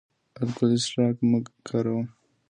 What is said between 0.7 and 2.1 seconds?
څښاک مه کاروه